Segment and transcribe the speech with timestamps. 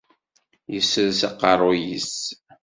[0.73, 2.13] Yesres aqerruy-is.